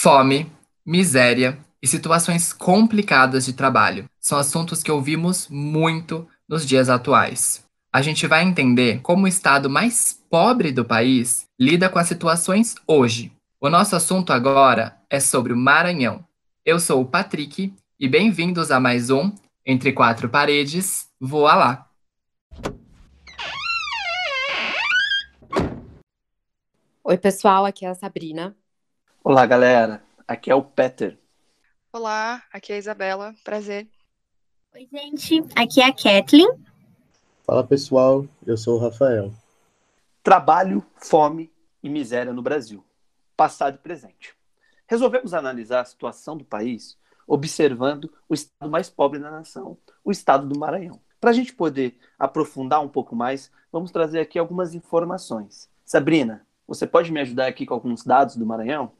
Fome, 0.00 0.48
miséria 0.86 1.58
e 1.82 1.86
situações 1.88 2.52
complicadas 2.52 3.44
de 3.44 3.52
trabalho 3.52 4.08
são 4.20 4.38
assuntos 4.38 4.80
que 4.80 4.92
ouvimos 4.92 5.48
muito 5.48 6.24
nos 6.48 6.64
dias 6.64 6.88
atuais. 6.88 7.66
A 7.92 8.00
gente 8.00 8.24
vai 8.24 8.44
entender 8.44 9.00
como 9.00 9.24
o 9.24 9.28
estado 9.28 9.68
mais 9.68 10.16
pobre 10.30 10.70
do 10.70 10.84
país 10.84 11.46
lida 11.58 11.88
com 11.88 11.98
as 11.98 12.06
situações 12.06 12.76
hoje. 12.86 13.32
O 13.60 13.68
nosso 13.68 13.96
assunto 13.96 14.32
agora 14.32 14.96
é 15.10 15.18
sobre 15.18 15.52
o 15.52 15.56
Maranhão. 15.56 16.24
Eu 16.64 16.78
sou 16.78 17.02
o 17.02 17.04
Patrick 17.04 17.74
e 17.98 18.08
bem-vindos 18.08 18.70
a 18.70 18.78
mais 18.78 19.10
um 19.10 19.32
Entre 19.66 19.92
Quatro 19.92 20.28
Paredes, 20.28 21.08
Voa 21.20 21.56
Lá! 21.56 21.90
Oi, 27.02 27.18
pessoal, 27.18 27.66
aqui 27.66 27.84
é 27.84 27.88
a 27.88 27.96
Sabrina. 27.96 28.54
Olá, 29.22 29.44
galera. 29.46 30.02
Aqui 30.26 30.50
é 30.50 30.54
o 30.54 30.62
Peter. 30.62 31.18
Olá, 31.92 32.42
aqui 32.52 32.72
é 32.72 32.76
a 32.76 32.78
Isabela. 32.78 33.34
Prazer. 33.44 33.88
Oi, 34.74 34.88
gente. 34.90 35.44
Aqui 35.54 35.80
é 35.80 35.86
a 35.86 35.92
Kathleen. 35.92 36.48
Fala, 37.44 37.64
pessoal. 37.64 38.26
Eu 38.46 38.56
sou 38.56 38.76
o 38.76 38.82
Rafael. 38.82 39.32
Trabalho, 40.22 40.84
fome 40.96 41.50
e 41.82 41.88
miséria 41.88 42.32
no 42.32 42.42
Brasil. 42.42 42.84
Passado 43.36 43.74
e 43.74 43.78
presente. 43.78 44.34
Resolvemos 44.86 45.34
analisar 45.34 45.80
a 45.80 45.84
situação 45.84 46.36
do 46.36 46.44
país 46.44 46.96
observando 47.28 48.10
o 48.26 48.32
estado 48.32 48.70
mais 48.70 48.88
pobre 48.88 49.18
da 49.18 49.30
nação, 49.30 49.76
o 50.02 50.10
estado 50.10 50.48
do 50.48 50.58
Maranhão. 50.58 50.98
Para 51.20 51.30
a 51.30 51.34
gente 51.34 51.52
poder 51.52 51.98
aprofundar 52.18 52.80
um 52.82 52.88
pouco 52.88 53.14
mais, 53.14 53.52
vamos 53.70 53.90
trazer 53.90 54.20
aqui 54.20 54.38
algumas 54.38 54.74
informações. 54.74 55.68
Sabrina, 55.84 56.46
você 56.66 56.86
pode 56.86 57.12
me 57.12 57.20
ajudar 57.20 57.46
aqui 57.46 57.66
com 57.66 57.74
alguns 57.74 58.02
dados 58.02 58.34
do 58.36 58.46
Maranhão? 58.46 58.92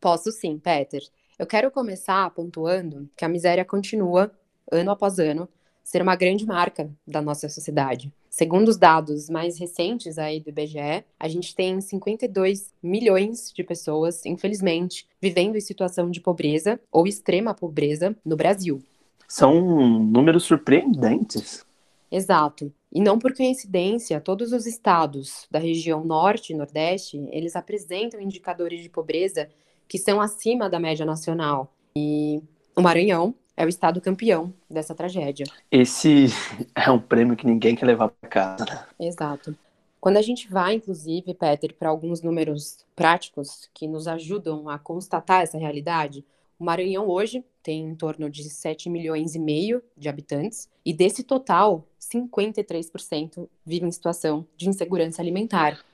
Posso 0.00 0.30
sim, 0.30 0.58
Peter. 0.58 1.02
Eu 1.38 1.46
quero 1.46 1.70
começar 1.70 2.30
pontuando 2.30 3.08
que 3.16 3.24
a 3.24 3.28
miséria 3.28 3.64
continua, 3.64 4.30
ano 4.70 4.90
após 4.90 5.18
ano, 5.18 5.48
ser 5.84 6.02
uma 6.02 6.16
grande 6.16 6.44
marca 6.44 6.90
da 7.06 7.22
nossa 7.22 7.48
sociedade. 7.48 8.12
Segundo 8.28 8.68
os 8.68 8.76
dados 8.76 9.30
mais 9.30 9.58
recentes 9.58 10.18
aí 10.18 10.40
do 10.40 10.50
IBGE, 10.50 11.04
a 11.18 11.28
gente 11.28 11.54
tem 11.54 11.80
52 11.80 12.74
milhões 12.82 13.52
de 13.54 13.62
pessoas, 13.62 14.26
infelizmente, 14.26 15.06
vivendo 15.22 15.56
em 15.56 15.60
situação 15.60 16.10
de 16.10 16.20
pobreza 16.20 16.80
ou 16.90 17.06
extrema 17.06 17.54
pobreza 17.54 18.16
no 18.24 18.36
Brasil. 18.36 18.82
São 19.28 19.54
números 20.00 20.44
surpreendentes. 20.44 21.64
Exato. 22.10 22.72
E 22.92 23.00
não 23.00 23.18
por 23.18 23.34
coincidência, 23.34 24.20
todos 24.20 24.52
os 24.52 24.66
estados 24.66 25.46
da 25.50 25.58
região 25.58 26.04
norte 26.04 26.52
e 26.52 26.56
nordeste, 26.56 27.18
eles 27.30 27.56
apresentam 27.56 28.20
indicadores 28.20 28.82
de 28.82 28.88
pobreza 28.88 29.48
que 29.88 29.98
são 29.98 30.20
acima 30.20 30.68
da 30.68 30.78
média 30.78 31.04
nacional. 31.06 31.72
E 31.96 32.42
o 32.74 32.82
Maranhão 32.82 33.34
é 33.56 33.64
o 33.64 33.68
estado 33.68 34.00
campeão 34.00 34.52
dessa 34.68 34.94
tragédia. 34.94 35.46
Esse 35.70 36.26
é 36.74 36.90
um 36.90 36.98
prêmio 36.98 37.36
que 37.36 37.46
ninguém 37.46 37.74
quer 37.74 37.86
levar 37.86 38.08
para 38.08 38.28
casa. 38.28 38.64
Né? 38.64 39.06
Exato. 39.06 39.56
Quando 40.00 40.18
a 40.18 40.22
gente 40.22 40.48
vai, 40.48 40.74
inclusive, 40.74 41.34
Peter, 41.34 41.74
para 41.74 41.88
alguns 41.88 42.22
números 42.22 42.84
práticos 42.94 43.68
que 43.74 43.88
nos 43.88 44.06
ajudam 44.06 44.68
a 44.68 44.78
constatar 44.78 45.42
essa 45.42 45.58
realidade, 45.58 46.24
o 46.58 46.64
Maranhão 46.64 47.08
hoje 47.08 47.44
tem 47.62 47.82
em 47.82 47.94
torno 47.94 48.30
de 48.30 48.48
7 48.48 48.88
milhões 48.88 49.34
e 49.34 49.38
meio 49.38 49.82
de 49.96 50.08
habitantes, 50.08 50.68
e 50.84 50.92
desse 50.92 51.24
total, 51.24 51.84
53% 52.00 53.48
vivem 53.64 53.88
em 53.88 53.92
situação 53.92 54.46
de 54.56 54.68
insegurança 54.68 55.20
alimentar. 55.20 55.84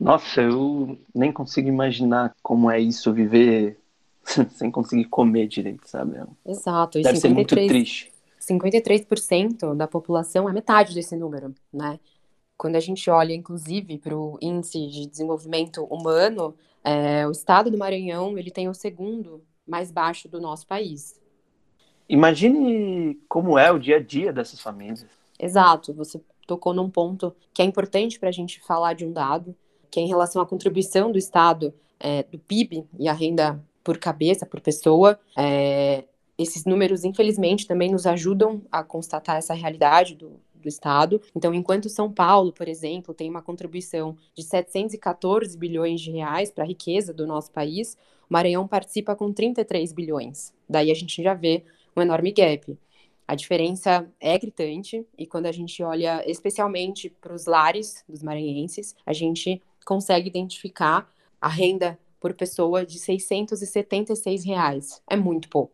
Nossa, 0.00 0.40
eu 0.40 0.98
nem 1.14 1.30
consigo 1.30 1.68
imaginar 1.68 2.34
como 2.42 2.70
é 2.70 2.80
isso, 2.80 3.12
viver 3.12 3.78
sem 4.52 4.70
conseguir 4.70 5.04
comer 5.04 5.46
direito, 5.46 5.86
sabe? 5.86 6.16
Exato. 6.46 6.98
E 6.98 7.02
Deve 7.02 7.18
53, 7.18 7.20
ser 7.20 7.28
muito 7.28 7.54
triste. 7.54 8.12
53% 8.40 9.74
da 9.74 9.86
população 9.86 10.48
é 10.48 10.52
metade 10.52 10.94
desse 10.94 11.14
número, 11.14 11.54
né? 11.70 12.00
Quando 12.56 12.76
a 12.76 12.80
gente 12.80 13.08
olha, 13.10 13.34
inclusive, 13.34 13.98
para 13.98 14.16
o 14.16 14.38
índice 14.40 14.86
de 14.86 15.06
desenvolvimento 15.06 15.84
humano, 15.84 16.54
é, 16.82 17.26
o 17.26 17.30
estado 17.30 17.70
do 17.70 17.78
Maranhão 17.78 18.38
ele 18.38 18.50
tem 18.50 18.68
o 18.68 18.74
segundo 18.74 19.42
mais 19.66 19.90
baixo 19.90 20.28
do 20.28 20.40
nosso 20.40 20.66
país. 20.66 21.20
Imagine 22.08 23.18
como 23.28 23.58
é 23.58 23.70
o 23.70 23.78
dia 23.78 23.96
a 23.96 24.02
dia 24.02 24.32
dessas 24.32 24.60
famílias. 24.60 25.06
Exato, 25.38 25.94
você 25.94 26.20
tocou 26.46 26.74
num 26.74 26.90
ponto 26.90 27.34
que 27.54 27.62
é 27.62 27.64
importante 27.64 28.18
para 28.18 28.28
a 28.28 28.32
gente 28.32 28.60
falar 28.60 28.94
de 28.94 29.06
um 29.06 29.12
dado, 29.12 29.54
que 29.90 29.98
é 29.98 30.02
em 30.02 30.08
relação 30.08 30.40
à 30.40 30.46
contribuição 30.46 31.10
do 31.10 31.18
Estado 31.18 31.74
é, 31.98 32.22
do 32.22 32.38
PIB 32.38 32.84
e 32.98 33.08
a 33.08 33.12
renda 33.12 33.62
por 33.82 33.98
cabeça, 33.98 34.46
por 34.46 34.60
pessoa. 34.60 35.18
É, 35.36 36.04
esses 36.38 36.64
números, 36.64 37.04
infelizmente, 37.04 37.66
também 37.66 37.90
nos 37.90 38.06
ajudam 38.06 38.62
a 38.70 38.82
constatar 38.82 39.36
essa 39.36 39.52
realidade 39.52 40.14
do, 40.14 40.40
do 40.54 40.68
Estado. 40.68 41.20
Então, 41.34 41.52
enquanto 41.52 41.88
São 41.88 42.10
Paulo, 42.10 42.52
por 42.52 42.68
exemplo, 42.68 43.12
tem 43.12 43.28
uma 43.28 43.42
contribuição 43.42 44.16
de 44.34 44.42
714 44.42 45.56
bilhões 45.56 46.00
de 46.00 46.10
reais 46.10 46.50
para 46.50 46.64
a 46.64 46.66
riqueza 46.66 47.12
do 47.12 47.26
nosso 47.26 47.50
país, 47.50 47.96
o 48.28 48.32
Maranhão 48.32 48.66
participa 48.66 49.16
com 49.16 49.32
33 49.32 49.92
bilhões. 49.92 50.54
Daí 50.68 50.90
a 50.90 50.94
gente 50.94 51.22
já 51.22 51.34
vê 51.34 51.64
um 51.96 52.00
enorme 52.00 52.32
gap. 52.32 52.78
A 53.26 53.34
diferença 53.34 54.10
é 54.18 54.36
gritante 54.38 55.06
e 55.16 55.26
quando 55.26 55.46
a 55.46 55.52
gente 55.52 55.82
olha 55.82 56.28
especialmente 56.28 57.08
para 57.20 57.32
os 57.32 57.46
lares 57.46 58.04
dos 58.08 58.22
maranhenses, 58.24 58.96
a 59.06 59.12
gente 59.12 59.62
consegue 59.84 60.28
identificar 60.28 61.08
a 61.40 61.48
renda 61.48 61.98
por 62.20 62.34
pessoa 62.34 62.84
de 62.84 62.98
676 62.98 64.44
reais. 64.44 65.02
É 65.08 65.16
muito 65.16 65.48
pouco. 65.48 65.72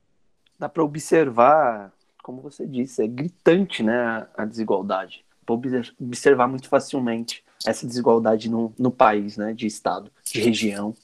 Dá 0.58 0.68
para 0.68 0.84
observar, 0.84 1.92
como 2.22 2.40
você 2.40 2.66
disse, 2.66 3.02
é 3.02 3.06
gritante, 3.06 3.82
né, 3.82 4.26
a 4.36 4.44
desigualdade. 4.44 5.24
Para 5.44 5.54
observar 6.00 6.48
muito 6.48 6.68
facilmente 6.68 7.44
essa 7.66 7.86
desigualdade 7.86 8.48
no, 8.48 8.72
no 8.78 8.90
país, 8.90 9.36
né, 9.36 9.52
de 9.52 9.66
estado, 9.66 10.10
de 10.24 10.40
região. 10.40 10.94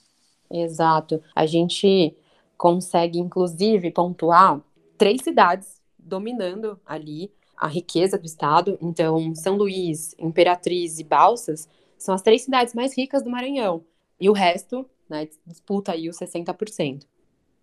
Exato. 0.51 1.23
A 1.35 1.45
gente 1.47 2.17
consegue, 2.57 3.19
inclusive, 3.19 3.91
pontuar 3.91 4.61
três 4.97 5.23
cidades 5.23 5.81
dominando 5.99 6.79
ali 6.87 7.33
a 7.57 7.67
riqueza 7.67 8.19
do 8.19 8.27
estado. 8.27 8.79
Então, 8.81 9.35
São 9.35 9.57
Luís, 9.57 10.15
Imperatriz 10.19 10.99
e 10.99 11.05
Balsas 11.05 11.69
são 12.03 12.15
as 12.15 12.23
três 12.23 12.43
cidades 12.43 12.75
mais 12.75 12.97
ricas 12.97 13.23
do 13.23 13.31
Maranhão. 13.31 13.85
E 14.21 14.29
o 14.29 14.33
resto, 14.33 14.89
né, 15.09 15.29
disputa 15.47 15.93
aí 15.93 16.09
os 16.09 16.19
60%. 16.19 17.05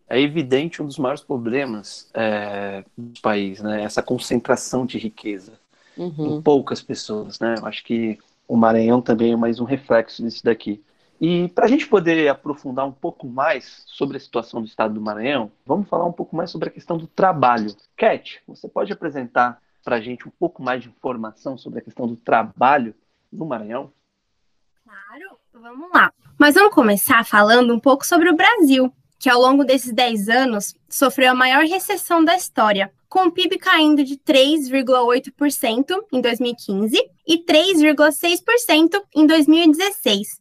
É 0.10 0.20
evidente 0.20 0.82
um 0.82 0.86
dos 0.86 0.98
maiores 0.98 1.22
problemas 1.22 2.10
é, 2.14 2.84
do 2.98 3.22
país, 3.22 3.62
né? 3.62 3.84
Essa 3.84 4.02
concentração 4.02 4.84
de 4.84 4.98
riqueza 4.98 5.54
uhum. 5.96 6.38
em 6.38 6.42
poucas 6.42 6.82
pessoas, 6.82 7.40
né? 7.40 7.56
Eu 7.60 7.66
acho 7.68 7.84
que 7.84 8.18
o 8.48 8.58
Maranhão 8.58 9.02
também 9.02 9.34
é 9.34 9.36
mais 9.36 9.60
um 9.60 9.66
reflexo 9.66 10.24
disso 10.24 10.44
daqui. 10.44 10.84
E 11.22 11.50
para 11.50 11.66
a 11.66 11.68
gente 11.68 11.86
poder 11.88 12.28
aprofundar 12.30 12.88
um 12.88 12.92
pouco 12.92 13.28
mais 13.28 13.84
sobre 13.86 14.18
a 14.18 14.20
situação 14.20 14.62
do 14.62 14.68
estado 14.68 14.94
do 14.94 15.02
Maranhão, 15.02 15.52
vamos 15.66 15.88
falar 15.88 16.06
um 16.06 16.14
pouco 16.14 16.36
mais 16.36 16.50
sobre 16.50 16.70
a 16.70 16.72
questão 16.72 16.98
do 16.98 17.06
trabalho. 17.06 17.76
Cat, 17.96 18.42
você 18.48 18.68
pode 18.68 18.92
apresentar 18.92 19.62
para 19.84 19.98
a 19.98 20.02
gente 20.02 20.28
um 20.28 20.32
pouco 20.32 20.64
mais 20.64 20.82
de 20.82 20.90
informação 20.90 21.58
sobre 21.58 21.80
a 21.80 21.82
questão 21.82 22.08
do 22.08 22.16
trabalho 22.16 22.96
no 23.32 23.46
Maranhão? 23.46 23.92
Claro, 24.90 25.40
vamos 25.54 25.90
lá. 25.94 26.12
Mas 26.38 26.56
vamos 26.56 26.74
começar 26.74 27.24
falando 27.24 27.74
um 27.74 27.80
pouco 27.80 28.06
sobre 28.06 28.30
o 28.30 28.36
Brasil, 28.36 28.92
que 29.20 29.30
ao 29.30 29.40
longo 29.40 29.64
desses 29.64 29.94
10 29.94 30.30
anos 30.30 30.74
sofreu 30.90 31.32
a 31.32 31.36
maior 31.36 31.64
recessão 31.64 32.24
da 32.24 32.36
história, 32.36 32.92
com 33.08 33.28
o 33.28 33.32
PIB 33.32 33.60
caindo 33.60 34.04
de 34.04 34.18
3,8% 34.18 35.96
em 36.12 36.22
2015 36.22 36.98
e 37.28 37.46
3,6% 37.46 39.02
em 39.16 39.28
2016 39.28 40.40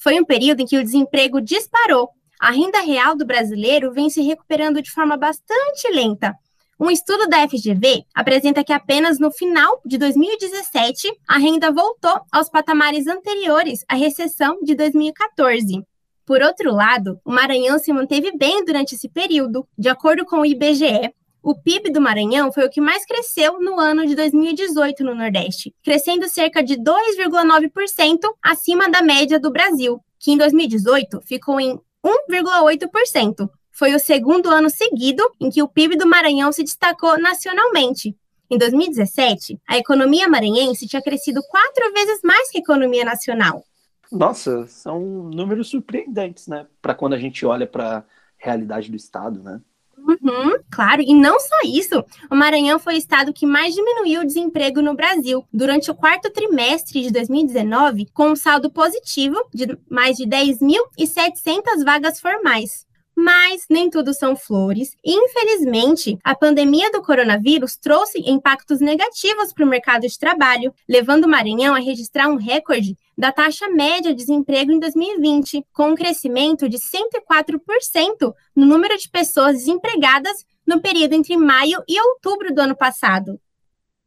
foi 0.00 0.18
um 0.18 0.24
período 0.24 0.62
em 0.62 0.66
que 0.66 0.78
o 0.78 0.82
desemprego 0.82 1.40
disparou. 1.42 2.08
A 2.40 2.50
renda 2.50 2.80
real 2.80 3.14
do 3.14 3.26
brasileiro 3.26 3.92
vem 3.92 4.08
se 4.08 4.22
recuperando 4.22 4.80
de 4.80 4.90
forma 4.90 5.14
bastante 5.14 5.88
lenta. 5.92 6.34
Um 6.82 6.90
estudo 6.90 7.28
da 7.28 7.46
FGV 7.46 8.06
apresenta 8.14 8.64
que 8.64 8.72
apenas 8.72 9.18
no 9.18 9.30
final 9.30 9.82
de 9.84 9.98
2017 9.98 11.12
a 11.28 11.36
renda 11.36 11.70
voltou 11.70 12.22
aos 12.32 12.48
patamares 12.48 13.06
anteriores 13.06 13.84
à 13.86 13.94
recessão 13.94 14.58
de 14.62 14.74
2014. 14.74 15.84
Por 16.24 16.40
outro 16.40 16.72
lado, 16.72 17.20
o 17.22 17.30
Maranhão 17.30 17.78
se 17.78 17.92
manteve 17.92 18.32
bem 18.34 18.64
durante 18.64 18.94
esse 18.94 19.10
período. 19.10 19.68
De 19.76 19.90
acordo 19.90 20.24
com 20.24 20.36
o 20.36 20.46
IBGE, 20.46 21.12
o 21.42 21.54
PIB 21.54 21.90
do 21.90 22.00
Maranhão 22.00 22.50
foi 22.50 22.64
o 22.64 22.70
que 22.70 22.80
mais 22.80 23.04
cresceu 23.04 23.60
no 23.60 23.78
ano 23.78 24.06
de 24.06 24.14
2018 24.14 25.04
no 25.04 25.14
Nordeste, 25.14 25.74
crescendo 25.82 26.30
cerca 26.30 26.62
de 26.62 26.76
2,9% 26.76 28.20
acima 28.42 28.88
da 28.88 29.02
média 29.02 29.38
do 29.38 29.50
Brasil, 29.50 30.00
que 30.18 30.30
em 30.30 30.38
2018 30.38 31.20
ficou 31.26 31.60
em 31.60 31.78
1,8%. 32.02 33.50
Foi 33.80 33.94
o 33.94 33.98
segundo 33.98 34.50
ano 34.50 34.68
seguido 34.68 35.22
em 35.40 35.48
que 35.48 35.62
o 35.62 35.66
PIB 35.66 35.96
do 35.96 36.06
Maranhão 36.06 36.52
se 36.52 36.62
destacou 36.62 37.18
nacionalmente. 37.18 38.14
Em 38.50 38.58
2017, 38.58 39.58
a 39.66 39.78
economia 39.78 40.28
maranhense 40.28 40.86
tinha 40.86 41.00
crescido 41.00 41.40
quatro 41.48 41.90
vezes 41.94 42.20
mais 42.22 42.50
que 42.50 42.58
a 42.58 42.60
economia 42.60 43.06
nacional. 43.06 43.64
Nossa, 44.12 44.66
são 44.66 45.00
números 45.00 45.68
surpreendentes, 45.68 46.46
né? 46.46 46.66
Para 46.82 46.94
quando 46.94 47.14
a 47.14 47.18
gente 47.18 47.46
olha 47.46 47.66
para 47.66 48.04
realidade 48.36 48.90
do 48.90 48.98
estado, 48.98 49.42
né? 49.42 49.62
Uhum, 49.96 50.58
claro, 50.70 51.00
e 51.00 51.14
não 51.14 51.40
só 51.40 51.56
isso. 51.64 52.04
O 52.30 52.36
Maranhão 52.36 52.78
foi 52.78 52.96
o 52.96 52.98
estado 52.98 53.32
que 53.32 53.46
mais 53.46 53.74
diminuiu 53.74 54.20
o 54.20 54.26
desemprego 54.26 54.82
no 54.82 54.94
Brasil 54.94 55.42
durante 55.50 55.90
o 55.90 55.94
quarto 55.94 56.30
trimestre 56.30 57.00
de 57.00 57.10
2019, 57.10 58.08
com 58.12 58.32
um 58.32 58.36
saldo 58.36 58.70
positivo 58.70 59.42
de 59.54 59.74
mais 59.88 60.18
de 60.18 60.26
10.700 60.26 61.82
vagas 61.82 62.20
formais. 62.20 62.89
Mas 63.22 63.66
nem 63.68 63.90
tudo 63.90 64.14
são 64.14 64.34
flores. 64.34 64.96
Infelizmente, 65.04 66.18
a 66.24 66.34
pandemia 66.34 66.90
do 66.90 67.02
coronavírus 67.02 67.76
trouxe 67.76 68.18
impactos 68.24 68.80
negativos 68.80 69.52
para 69.52 69.66
o 69.66 69.68
mercado 69.68 70.06
de 70.08 70.18
trabalho, 70.18 70.72
levando 70.88 71.24
o 71.24 71.28
Maranhão 71.28 71.74
a 71.74 71.80
registrar 71.80 72.28
um 72.28 72.36
recorde 72.36 72.96
da 73.18 73.30
taxa 73.30 73.68
média 73.68 74.12
de 74.12 74.16
desemprego 74.16 74.72
em 74.72 74.78
2020, 74.78 75.62
com 75.70 75.90
um 75.90 75.94
crescimento 75.94 76.66
de 76.66 76.78
104% 76.78 78.32
no 78.56 78.64
número 78.64 78.96
de 78.96 79.10
pessoas 79.10 79.58
desempregadas 79.58 80.46
no 80.66 80.80
período 80.80 81.12
entre 81.12 81.36
maio 81.36 81.82
e 81.86 82.00
outubro 82.00 82.54
do 82.54 82.62
ano 82.62 82.74
passado. 82.74 83.38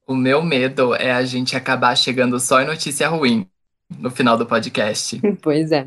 O 0.07 0.15
meu 0.15 0.41
medo 0.41 0.95
é 0.95 1.11
a 1.11 1.23
gente 1.23 1.55
acabar 1.55 1.95
chegando 1.95 2.39
só 2.39 2.61
em 2.61 2.65
notícia 2.65 3.07
ruim 3.09 3.47
no 3.95 4.09
final 4.09 4.35
do 4.39 4.47
podcast. 4.47 5.21
Pois 5.39 5.71
é. 5.71 5.85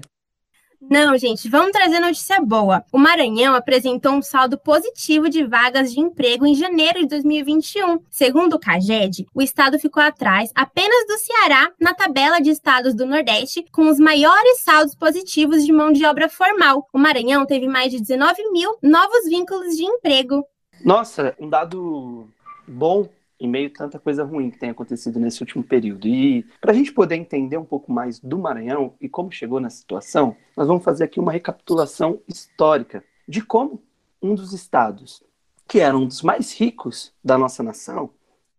Não, 0.81 1.17
gente, 1.17 1.49
vamos 1.49 1.73
trazer 1.73 2.00
notícia 2.00 2.40
boa. 2.40 2.84
O 2.93 2.99
Maranhão 2.99 3.55
apresentou 3.55 4.12
um 4.12 4.23
saldo 4.23 4.58
positivo 4.58 5.28
de 5.28 5.44
vagas 5.44 5.93
de 5.93 6.00
emprego 6.00 6.46
em 6.46 6.55
janeiro 6.55 7.00
de 7.00 7.06
2021. 7.06 8.00
Segundo 8.11 8.55
o 8.55 8.58
CAGED, 8.58 9.26
o 9.34 9.43
estado 9.43 9.78
ficou 9.78 10.02
atrás 10.02 10.50
apenas 10.55 11.06
do 11.06 11.19
Ceará 11.19 11.70
na 11.81 11.94
tabela 11.94 12.40
de 12.40 12.50
estados 12.50 12.94
do 12.94 13.06
Nordeste 13.06 13.64
com 13.73 13.88
os 13.88 13.99
maiores 13.99 14.61
saldos 14.62 14.94
positivos 14.94 15.64
de 15.64 15.73
mão 15.73 15.93
de 15.93 16.05
obra 16.05 16.28
formal. 16.28 16.87
O 16.93 16.99
Maranhão 16.99 17.46
teve 17.46 17.67
mais 17.67 17.90
de 17.90 18.00
19 18.00 18.50
mil 18.52 18.76
novos 18.82 19.28
vínculos 19.28 19.76
de 19.76 19.84
emprego. 19.84 20.44
Nossa, 20.84 21.34
um 21.40 21.49
dado 21.49 22.28
bom 22.69 23.08
em 23.38 23.49
meio 23.49 23.69
a 23.69 23.79
tanta 23.79 23.99
coisa 23.99 24.25
ruim 24.25 24.50
que 24.50 24.59
tem 24.59 24.71
acontecido 24.71 25.21
nesse 25.21 25.43
último 25.43 25.62
período. 25.62 26.06
E 26.09 26.44
para 26.61 26.73
a 26.73 26.75
gente 26.75 26.93
poder 26.93 27.17
entender 27.17 27.56
um 27.59 27.65
pouco 27.65 27.93
mais 27.93 28.19
do 28.19 28.38
Maranhão 28.38 28.94
e 29.00 29.09
como 29.09 29.31
chegou 29.31 29.61
na 29.61 29.71
situação, 29.71 30.37
nós 30.56 30.67
vamos 30.67 30.85
fazer 30.85 31.05
aqui 31.05 31.21
uma 31.21 31.33
recapitulação 31.33 32.21
histórica 32.27 33.05
de 33.29 33.43
como 33.43 33.83
um 34.23 34.35
dos 34.35 34.53
estados 34.53 35.23
que 35.69 35.81
era 35.81 35.97
um 35.97 36.06
dos 36.06 36.23
mais 36.23 36.53
ricos 36.53 37.12
da 37.25 37.37
nossa 37.37 37.62
nação, 37.62 38.11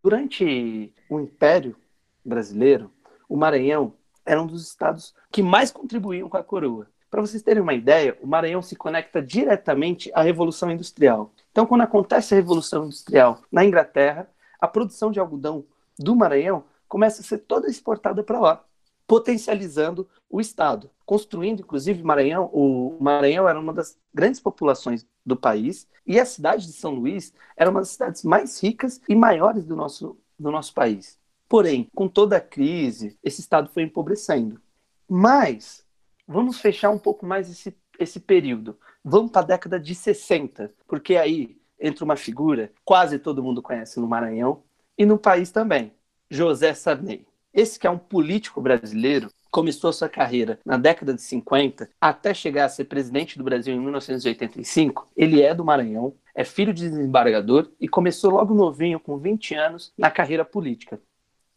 durante 0.04 0.94
o 1.10 1.20
Império 1.20 1.76
Brasileiro, 2.24 2.92
o 3.30 3.38
Maranhão 3.38 3.94
era 4.26 4.42
um 4.42 4.48
dos 4.48 4.68
estados 4.68 5.16
que 5.32 5.42
mais 5.42 5.72
contribuíam 5.72 6.28
com 6.28 6.38
a 6.38 6.44
coroa. 6.44 6.88
Para 7.10 7.22
vocês 7.22 7.42
terem 7.42 7.64
uma 7.64 7.74
ideia, 7.74 8.18
o 8.22 8.28
Maranhão 8.28 8.62
se 8.62 8.76
conecta 8.76 9.22
diretamente 9.22 10.12
à 10.14 10.22
Revolução 10.22 10.70
Industrial. 10.70 11.32
Então, 11.52 11.66
quando 11.66 11.82
acontece 11.82 12.34
a 12.34 12.38
Revolução 12.38 12.86
Industrial 12.86 13.42
na 13.50 13.64
Inglaterra, 13.64 14.30
a 14.59 14.68
produção 14.68 15.12
de 15.12 15.19
algodão 15.19 15.65
do 15.98 16.15
Maranhão 16.15 16.63
começa 16.88 17.21
a 17.21 17.25
ser 17.25 17.39
toda 17.39 17.69
exportada 17.69 18.24
para 18.24 18.39
lá, 18.39 18.65
potencializando 19.06 20.07
o 20.30 20.39
estado, 20.39 20.89
construindo 21.06 21.62
inclusive 21.62 22.04
Maranhão. 22.04 22.50
O 22.54 22.98
Maranhão 23.00 23.48
era 23.48 23.59
uma 23.59 23.74
das 23.74 23.98
grandes 24.13 24.39
populações 24.39 25.06
do 25.25 25.36
país 25.36 25.88
e 26.06 26.19
a 26.19 26.25
cidade 26.25 26.65
de 26.65 26.74
São 26.74 26.94
Luís 26.94 27.33
era 27.56 27.69
uma 27.69 27.81
das 27.81 27.89
cidades 27.89 28.24
mais 28.24 28.62
ricas 28.62 29.01
e 29.07 29.15
maiores 29.15 29.65
do 29.65 29.75
nosso, 29.75 30.18
do 30.39 30.51
nosso 30.51 30.74
país. 30.74 31.18
Porém, 31.50 31.89
com 31.95 32.07
toda 32.07 32.38
a 32.38 32.42
crise, 32.42 33.18
esse 33.24 33.42
estado 33.42 33.69
foi 33.69 33.83
empobrecendo. 33.83 34.62
Mas 35.07 35.86
vamos 36.27 36.59
fechar 36.59 36.89
um 36.89 37.00
pouco 37.00 37.25
mais 37.25 37.50
esse, 37.50 37.75
esse 37.98 38.19
período. 38.19 38.77
Vamos 39.04 39.31
para 39.31 39.42
a 39.42 39.45
década 39.45 39.80
de 39.80 39.95
60, 39.95 40.74
porque 40.86 41.15
aí 41.15 41.57
entre 41.80 42.04
uma 42.04 42.16
figura 42.16 42.72
quase 42.84 43.20
todo 43.20 43.44
mundo 43.44 43.62
conhece 43.62 44.00
no 44.00 44.08
Maranhão 44.08 44.64
e 44.98 45.06
no 45.06 45.18
país 45.18 45.52
também, 45.52 45.94
José 46.30 46.74
Sarney. 46.74 47.26
Esse 47.54 47.80
que 47.80 47.88
é 47.88 47.90
um 47.90 47.98
político 47.98 48.62
brasileiro, 48.62 49.32
começou 49.50 49.92
sua 49.92 50.08
carreira 50.10 50.60
na 50.64 50.78
década 50.78 51.14
de 51.14 51.22
50 51.22 51.90
até 52.00 52.34
chegar 52.34 52.66
a 52.66 52.70
ser 52.70 52.86
presidente 52.86 53.38
do 53.38 53.44
Brasil 53.44 53.74
em 53.74 53.80
1985. 53.80 55.08
Ele 55.16 55.42
é 55.42 55.54
do 55.54 55.66
Maranhão, 55.66 56.14
é 56.36 56.44
filho 56.44 56.74
de 56.74 56.88
desembargador 56.88 57.72
e 57.80 57.88
começou 57.88 58.32
logo 58.32 58.54
novinho, 58.54 59.00
com 59.00 59.18
20 59.18 59.56
anos, 59.56 59.92
na 59.98 60.12
carreira 60.12 60.46
política. 60.46 61.02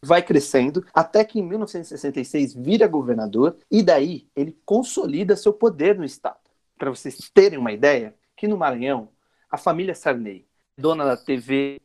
Vai 0.02 0.22
crescendo 0.22 0.82
até 0.94 1.22
que 1.24 1.38
em 1.38 1.42
1966 1.42 2.54
vira 2.54 2.86
governador 2.86 3.58
e 3.70 3.82
daí 3.82 4.26
ele 4.34 4.56
consolida 4.64 5.36
seu 5.36 5.52
poder 5.52 5.98
no 5.98 6.04
estado. 6.04 6.38
Para 6.78 6.88
vocês 6.88 7.30
terem 7.34 7.58
uma 7.58 7.72
ideia, 7.72 8.14
que 8.34 8.48
no 8.48 8.56
Maranhão 8.56 9.10
a 9.50 9.56
família 9.56 9.94
Sarney, 9.96 10.46
dona 10.78 11.04
da 11.04 11.16
TV, 11.16 11.80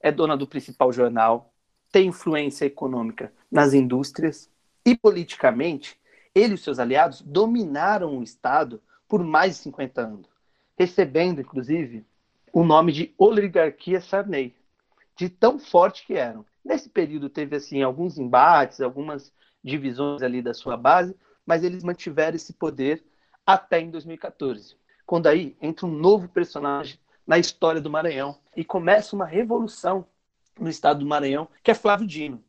é 0.00 0.12
dona 0.12 0.36
do 0.36 0.46
principal 0.46 0.92
jornal, 0.92 1.52
tem 1.90 2.08
influência 2.08 2.64
econômica 2.64 3.32
nas 3.50 3.74
indústrias 3.74 4.48
e 4.86 4.96
politicamente, 4.96 5.98
ele 6.32 6.54
e 6.54 6.58
seus 6.58 6.78
aliados 6.78 7.20
dominaram 7.20 8.18
o 8.18 8.22
Estado 8.22 8.80
por 9.08 9.22
mais 9.24 9.56
de 9.56 9.62
50 9.64 10.00
anos, 10.00 10.28
recebendo, 10.78 11.40
inclusive, 11.40 12.06
o 12.52 12.64
nome 12.64 12.92
de 12.92 13.12
oligarquia 13.18 14.00
Sarney, 14.00 14.54
de 15.16 15.28
tão 15.28 15.58
forte 15.58 16.06
que 16.06 16.14
eram. 16.14 16.46
Nesse 16.64 16.88
período 16.88 17.28
teve 17.28 17.56
assim 17.56 17.82
alguns 17.82 18.16
embates, 18.16 18.80
algumas 18.80 19.32
divisões 19.62 20.22
ali 20.22 20.40
da 20.40 20.54
sua 20.54 20.76
base, 20.76 21.16
mas 21.44 21.64
eles 21.64 21.82
mantiveram 21.82 22.36
esse 22.36 22.52
poder 22.52 23.04
até 23.44 23.80
em 23.80 23.90
2014 23.90 24.80
quando 25.06 25.26
aí 25.26 25.56
entra 25.60 25.86
um 25.86 25.90
novo 25.90 26.28
personagem 26.28 26.98
na 27.26 27.38
história 27.38 27.80
do 27.80 27.90
Maranhão 27.90 28.38
e 28.56 28.64
começa 28.64 29.14
uma 29.14 29.26
revolução 29.26 30.06
no 30.58 30.68
estado 30.68 31.00
do 31.00 31.06
Maranhão, 31.06 31.48
que 31.62 31.70
é 31.70 31.74
Flávio 31.74 32.06
Dino. 32.06 32.42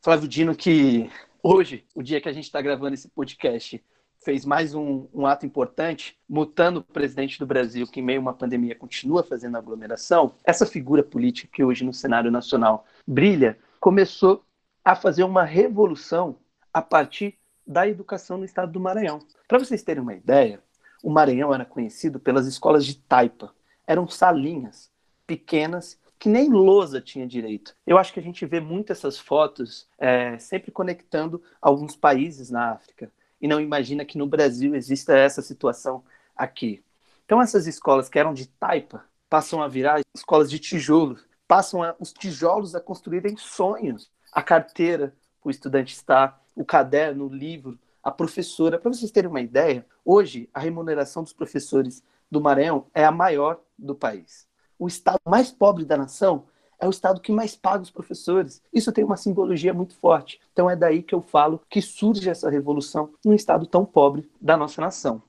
Flávio 0.00 0.28
Dino 0.28 0.54
que 0.54 1.10
hoje, 1.42 1.84
o 1.94 2.02
dia 2.02 2.20
que 2.20 2.28
a 2.28 2.32
gente 2.32 2.44
está 2.44 2.60
gravando 2.60 2.94
esse 2.94 3.08
podcast, 3.08 3.82
fez 4.24 4.44
mais 4.44 4.74
um, 4.74 5.08
um, 5.14 5.26
ato 5.26 5.46
importante, 5.46 6.18
mutando 6.28 6.80
o 6.80 6.84
presidente 6.84 7.38
do 7.38 7.46
Brasil, 7.46 7.86
que 7.86 8.00
em 8.00 8.02
meio 8.02 8.18
a 8.18 8.22
uma 8.22 8.34
pandemia 8.34 8.74
continua 8.74 9.22
fazendo 9.22 9.56
aglomeração, 9.56 10.34
essa 10.44 10.66
figura 10.66 11.02
política 11.02 11.48
que 11.52 11.64
hoje 11.64 11.84
no 11.84 11.92
cenário 11.92 12.30
nacional 12.30 12.84
brilha, 13.06 13.58
começou 13.78 14.44
a 14.84 14.94
fazer 14.94 15.24
uma 15.24 15.44
revolução 15.44 16.36
a 16.72 16.82
partir 16.82 17.38
da 17.66 17.88
educação 17.88 18.36
no 18.36 18.44
estado 18.44 18.72
do 18.72 18.80
Maranhão. 18.80 19.20
Para 19.48 19.58
vocês 19.58 19.82
terem 19.82 20.02
uma 20.02 20.14
ideia, 20.14 20.62
o 21.02 21.10
Maranhão 21.10 21.52
era 21.52 21.64
conhecido 21.64 22.18
pelas 22.20 22.46
escolas 22.46 22.84
de 22.84 22.96
taipa. 22.96 23.54
Eram 23.86 24.08
salinhas 24.08 24.90
pequenas 25.26 25.98
que 26.18 26.28
nem 26.28 26.50
lousa 26.50 27.00
tinha 27.00 27.26
direito. 27.26 27.74
Eu 27.86 27.96
acho 27.96 28.12
que 28.12 28.20
a 28.20 28.22
gente 28.22 28.44
vê 28.44 28.60
muito 28.60 28.92
essas 28.92 29.18
fotos 29.18 29.88
é, 29.98 30.38
sempre 30.38 30.70
conectando 30.70 31.42
alguns 31.60 31.96
países 31.96 32.50
na 32.50 32.72
África 32.72 33.10
e 33.40 33.48
não 33.48 33.60
imagina 33.60 34.04
que 34.04 34.18
no 34.18 34.26
Brasil 34.26 34.74
exista 34.74 35.16
essa 35.16 35.40
situação 35.40 36.04
aqui. 36.36 36.84
Então 37.24 37.40
essas 37.40 37.66
escolas 37.66 38.08
que 38.08 38.18
eram 38.18 38.34
de 38.34 38.46
taipa 38.46 39.04
passam 39.30 39.62
a 39.62 39.68
virar 39.68 40.00
escolas 40.14 40.50
de 40.50 40.58
tijolos, 40.58 41.24
passam 41.48 41.82
a, 41.82 41.94
os 41.98 42.12
tijolos 42.12 42.74
a 42.74 42.80
construírem 42.80 43.36
sonhos, 43.36 44.10
a 44.32 44.42
carteira 44.42 45.14
o 45.42 45.50
estudante 45.50 45.94
está, 45.94 46.38
o 46.54 46.64
caderno, 46.64 47.26
o 47.26 47.34
livro, 47.34 47.78
a 48.02 48.10
professora. 48.10 48.78
Para 48.78 48.92
vocês 48.92 49.10
terem 49.10 49.30
uma 49.30 49.40
ideia, 49.40 49.86
hoje 50.04 50.48
a 50.52 50.60
remuneração 50.60 51.22
dos 51.22 51.32
professores 51.32 52.02
do 52.30 52.40
Maranhão 52.40 52.86
é 52.94 53.04
a 53.04 53.10
maior 53.10 53.60
do 53.78 53.94
país. 53.94 54.46
O 54.78 54.86
estado 54.86 55.20
mais 55.26 55.50
pobre 55.50 55.84
da 55.84 55.96
nação 55.96 56.46
é 56.78 56.86
o 56.86 56.90
estado 56.90 57.20
que 57.20 57.30
mais 57.30 57.54
paga 57.54 57.82
os 57.82 57.90
professores. 57.90 58.62
Isso 58.72 58.90
tem 58.92 59.04
uma 59.04 59.16
simbologia 59.16 59.74
muito 59.74 59.94
forte. 59.94 60.40
Então 60.52 60.70
é 60.70 60.74
daí 60.74 61.02
que 61.02 61.14
eu 61.14 61.20
falo 61.20 61.60
que 61.68 61.82
surge 61.82 62.28
essa 62.30 62.48
revolução 62.48 63.12
num 63.24 63.34
estado 63.34 63.66
tão 63.66 63.84
pobre 63.84 64.30
da 64.40 64.56
nossa 64.56 64.80
nação. 64.80 65.22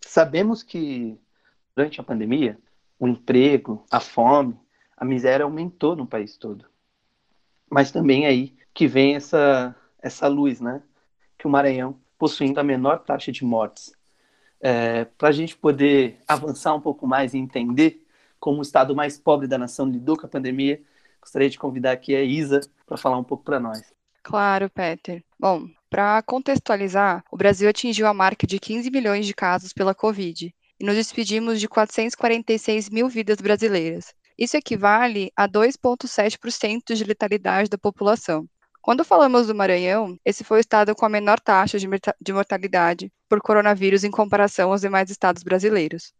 Sabemos 0.00 0.62
que 0.62 1.16
durante 1.76 2.00
a 2.00 2.04
pandemia, 2.04 2.58
o 2.98 3.06
emprego, 3.06 3.84
a 3.90 4.00
fome, 4.00 4.58
a 4.96 5.04
miséria 5.04 5.44
aumentou 5.44 5.94
no 5.94 6.06
país 6.06 6.36
todo. 6.36 6.66
Mas 7.70 7.92
também 7.92 8.24
é 8.24 8.28
aí 8.28 8.56
que 8.74 8.88
vem 8.88 9.14
essa 9.14 9.76
essa 10.02 10.26
luz, 10.26 10.60
né? 10.60 10.82
Que 11.42 11.46
o 11.48 11.50
Maranhão, 11.50 11.98
possuindo 12.16 12.60
a 12.60 12.62
menor 12.62 13.00
taxa 13.00 13.32
de 13.32 13.44
mortes. 13.44 13.92
É, 14.60 15.06
Para 15.06 15.30
a 15.30 15.32
gente 15.32 15.56
poder 15.56 16.20
avançar 16.28 16.72
um 16.72 16.80
pouco 16.80 17.04
mais 17.04 17.34
e 17.34 17.38
entender 17.38 18.06
como 18.38 18.60
o 18.60 18.62
estado 18.62 18.94
mais 18.94 19.18
pobre 19.18 19.48
da 19.48 19.58
nação 19.58 19.88
lidou 19.88 20.16
com 20.16 20.24
a 20.24 20.28
pandemia, 20.28 20.80
gostaria 21.20 21.50
de 21.50 21.58
convidar 21.58 21.90
aqui 21.90 22.14
a 22.14 22.22
Isa 22.22 22.60
para 22.86 22.96
falar 22.96 23.18
um 23.18 23.24
pouco 23.24 23.42
para 23.42 23.58
nós. 23.58 23.82
Claro, 24.22 24.70
Peter. 24.70 25.24
Bom, 25.36 25.66
para 25.90 26.22
contextualizar, 26.22 27.24
o 27.30 27.36
Brasil 27.36 27.68
atingiu 27.68 28.06
a 28.06 28.14
marca 28.14 28.46
de 28.46 28.60
15 28.60 28.88
milhões 28.88 29.26
de 29.26 29.34
casos 29.34 29.72
pela 29.72 29.94
Covid 29.94 30.54
e 30.78 30.84
nos 30.84 30.94
despedimos 30.94 31.58
de 31.58 31.66
446 31.66 32.88
mil 32.88 33.08
vidas 33.08 33.38
brasileiras. 33.38 34.14
Isso 34.38 34.56
equivale 34.56 35.32
a 35.36 35.48
2,7% 35.48 36.94
de 36.94 37.02
letalidade 37.02 37.68
da 37.68 37.78
população. 37.78 38.48
Quando 38.82 39.04
falamos 39.04 39.46
do 39.46 39.54
Maranhão, 39.54 40.18
esse 40.24 40.42
foi 40.42 40.58
o 40.58 40.60
estado 40.60 40.92
com 40.92 41.06
a 41.06 41.08
menor 41.08 41.38
taxa 41.38 41.78
de, 41.78 41.86
de 42.20 42.32
mortalidade 42.32 43.12
por 43.28 43.40
coronavírus 43.40 44.02
em 44.02 44.10
comparação 44.10 44.72
aos 44.72 44.80
demais 44.80 45.08
estados 45.08 45.44
brasileiros. 45.44 46.12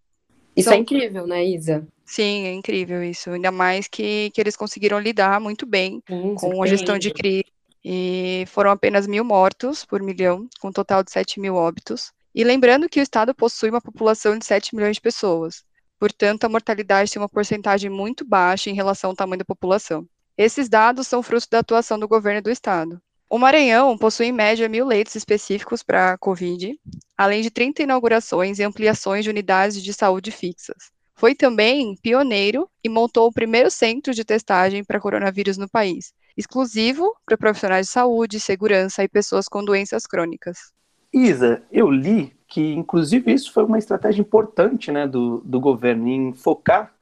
Isso 0.57 0.71
é 0.71 0.77
incrível, 0.77 1.27
né, 1.27 1.45
Isa? 1.45 1.85
Sim, 2.07 2.47
é 2.47 2.53
incrível 2.53 3.03
isso. 3.03 3.31
Ainda 3.31 3.51
mais 3.51 3.89
que, 3.89 4.31
que 4.31 4.41
eles 4.41 4.57
conseguiram 4.57 5.01
lidar 5.01 5.41
muito 5.41 5.67
bem 5.67 6.01
Sim, 6.07 6.37
com 6.37 6.63
a 6.63 6.67
gestão 6.67 6.97
de 6.99 7.11
crise. 7.11 7.47
E 7.85 8.45
foram 8.47 8.71
apenas 8.71 9.09
mil 9.09 9.25
mortos 9.25 9.85
por 9.85 10.01
milhão, 10.01 10.47
com 10.61 10.69
um 10.69 10.73
total 10.73 11.03
de 11.03 11.11
7 11.11 11.41
mil 11.41 11.57
óbitos. 11.57 12.13
E 12.33 12.45
lembrando 12.45 12.89
que 12.89 13.01
o 13.01 13.03
Estado 13.03 13.35
possui 13.35 13.71
uma 13.71 13.81
população 13.81 14.39
de 14.39 14.47
7 14.47 14.77
milhões 14.77 14.97
de 14.97 15.01
pessoas. 15.01 15.65
Portanto, 15.99 16.45
a 16.45 16.49
mortalidade 16.49 17.11
tem 17.11 17.21
uma 17.21 17.29
porcentagem 17.29 17.91
muito 17.91 18.25
baixa 18.25 18.71
em 18.71 18.75
relação 18.75 19.11
ao 19.11 19.17
tamanho 19.17 19.39
da 19.39 19.45
população. 19.45 20.07
Esses 20.37 20.69
dados 20.69 21.07
são 21.07 21.23
fruto 21.23 21.47
da 21.51 21.59
atuação 21.59 21.99
do 21.99 22.09
governo 22.09 22.43
do 22.43 22.51
Estado. 22.51 23.01
O 23.29 23.39
Maranhão 23.39 23.97
possui 23.97 24.27
em 24.27 24.33
média 24.33 24.69
mil 24.69 24.87
leitos 24.87 25.15
específicos 25.15 25.83
para 25.83 26.13
a 26.13 26.19
Covid, 26.19 26.79
além 27.17 27.43
de 27.43 27.51
30 27.51 27.83
inaugurações 27.83 28.59
e 28.59 28.63
ampliações 28.63 29.25
de 29.25 29.31
unidades 29.31 29.83
de 29.83 29.93
saúde 29.93 30.31
fixas. 30.31 30.91
Foi 31.15 31.35
também 31.35 31.97
pioneiro 32.03 32.69
e 32.83 32.89
montou 32.89 33.29
o 33.29 33.33
primeiro 33.33 33.71
centro 33.71 34.13
de 34.13 34.25
testagem 34.25 34.83
para 34.83 35.01
coronavírus 35.01 35.57
no 35.57 35.69
país, 35.69 36.13
exclusivo 36.37 37.15
para 37.25 37.39
profissionais 37.39 37.87
de 37.87 37.93
saúde, 37.93 38.41
segurança 38.41 39.05
e 39.05 39.09
pessoas 39.09 39.47
com 39.49 39.65
doenças 39.65 40.07
crônicas. 40.07 40.73
Isa, 41.13 41.63
eu 41.71 41.91
li 41.91 42.35
que, 42.49 42.75
inclusive, 42.75 43.33
isso 43.33 43.53
foi 43.53 43.65
uma 43.65 43.79
estratégia 43.79 44.21
importante 44.21 44.91
né, 44.91 45.07
do, 45.07 45.41
do 45.45 45.61
governo 45.61 46.09
em 46.09 46.33
focar 46.35 46.95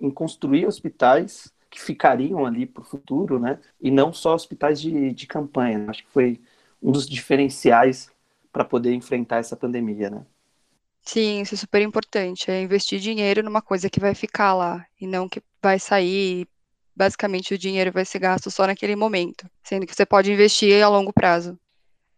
em 0.00 0.10
construir 0.10 0.66
hospitais 0.66 1.52
que 1.70 1.80
ficariam 1.80 2.46
ali 2.46 2.66
para 2.66 2.82
o 2.82 2.84
futuro, 2.86 3.38
né, 3.38 3.58
e 3.80 3.90
não 3.90 4.12
só 4.12 4.34
hospitais 4.34 4.80
de, 4.80 5.12
de 5.12 5.26
campanha. 5.26 5.86
Acho 5.88 6.04
que 6.04 6.10
foi 6.10 6.40
um 6.82 6.92
dos 6.92 7.08
diferenciais 7.08 8.10
para 8.52 8.64
poder 8.64 8.94
enfrentar 8.94 9.38
essa 9.38 9.56
pandemia, 9.56 10.08
né? 10.08 10.24
Sim, 11.02 11.42
isso 11.42 11.54
é 11.54 11.58
super 11.58 11.82
importante. 11.82 12.50
É 12.50 12.60
investir 12.62 12.98
dinheiro 12.98 13.42
numa 13.42 13.62
coisa 13.62 13.88
que 13.88 14.00
vai 14.00 14.14
ficar 14.14 14.54
lá 14.54 14.84
e 15.00 15.06
não 15.06 15.28
que 15.28 15.40
vai 15.62 15.78
sair. 15.78 16.48
Basicamente, 16.94 17.54
o 17.54 17.58
dinheiro 17.58 17.92
vai 17.92 18.04
ser 18.04 18.18
gasto 18.18 18.50
só 18.50 18.66
naquele 18.66 18.96
momento, 18.96 19.48
sendo 19.62 19.86
que 19.86 19.94
você 19.94 20.04
pode 20.04 20.32
investir 20.32 20.82
a 20.82 20.88
longo 20.88 21.12
prazo. 21.12 21.58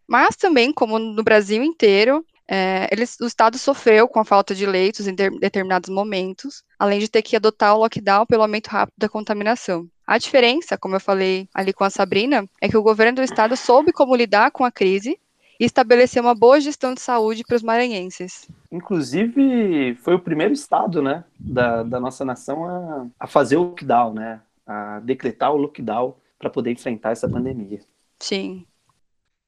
Mas 0.07 0.35
também, 0.35 0.73
como 0.73 0.97
no 0.97 1.21
Brasil 1.21 1.61
inteiro, 1.61 2.25
é, 2.51 2.87
eles, 2.91 3.15
o 3.21 3.27
Estado 3.27 3.59
sofreu 3.59 4.07
com 4.07 4.19
a 4.19 4.25
falta 4.25 4.55
de 4.55 4.65
leitos 4.65 5.07
em 5.07 5.13
de, 5.13 5.29
determinados 5.39 5.87
momentos, 5.87 6.63
além 6.79 6.99
de 6.99 7.07
ter 7.07 7.21
que 7.21 7.35
adotar 7.35 7.75
o 7.75 7.79
lockdown 7.79 8.25
pelo 8.25 8.41
aumento 8.41 8.69
rápido 8.69 8.95
da 8.97 9.07
contaminação. 9.07 9.87
A 10.07 10.17
diferença, 10.17 10.75
como 10.75 10.95
eu 10.95 10.99
falei 10.99 11.47
ali 11.53 11.71
com 11.71 11.83
a 11.83 11.91
Sabrina, 11.91 12.49
é 12.59 12.67
que 12.67 12.75
o 12.75 12.81
governo 12.81 13.17
do 13.17 13.21
Estado 13.21 13.55
soube 13.55 13.91
como 13.91 14.15
lidar 14.15 14.49
com 14.49 14.65
a 14.65 14.71
crise 14.71 15.19
e 15.59 15.65
estabelecer 15.65 16.19
uma 16.19 16.33
boa 16.33 16.59
gestão 16.59 16.95
de 16.95 17.01
saúde 17.01 17.43
para 17.43 17.55
os 17.55 17.61
maranhenses. 17.61 18.47
Inclusive, 18.71 19.93
foi 20.01 20.15
o 20.15 20.19
primeiro 20.19 20.53
estado 20.53 21.03
né, 21.03 21.23
da, 21.39 21.83
da 21.83 21.99
nossa 21.99 22.25
nação 22.25 22.65
a, 22.65 23.05
a 23.19 23.27
fazer 23.27 23.57
o 23.57 23.63
lockdown, 23.63 24.13
né, 24.15 24.41
a 24.65 24.99
decretar 25.01 25.53
o 25.53 25.57
lockdown 25.57 26.15
para 26.39 26.49
poder 26.49 26.71
enfrentar 26.71 27.11
essa 27.11 27.29
pandemia. 27.29 27.81
Sim. 28.19 28.65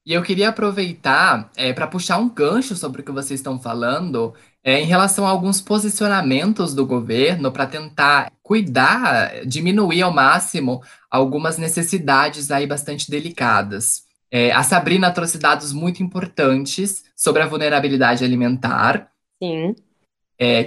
E 0.06 0.14
eu 0.14 0.24
queria 0.24 0.50
aproveitar 0.50 1.52
é, 1.56 1.72
para 1.74 1.88
puxar 1.88 2.18
um 2.18 2.28
gancho 2.28 2.76
sobre 2.76 3.02
o 3.02 3.04
que 3.04 3.12
vocês 3.12 3.40
estão 3.40 3.60
falando 3.60 4.34
é, 4.64 4.80
em 4.80 4.86
relação 4.86 5.28
a 5.28 5.30
alguns 5.30 5.62
posicionamentos 5.62 6.74
do 6.74 6.86
governo 6.86 7.52
para 7.52 7.68
tentar 7.68 8.32
cuidar, 8.42 9.46
diminuir 9.46 10.02
ao 10.02 10.12
máximo 10.12 10.82
algumas 11.10 11.58
necessidades 11.58 12.50
aí 12.50 12.66
bastante 12.66 13.12
delicadas. 13.12 14.04
É, 14.32 14.52
a 14.52 14.64
Sabrina 14.64 15.12
trouxe 15.12 15.38
dados 15.38 15.72
muito 15.72 16.02
importantes 16.02 17.04
sobre 17.16 17.44
a 17.44 17.48
vulnerabilidade 17.48 18.24
alimentar. 18.24 19.12
Sim. 19.42 19.76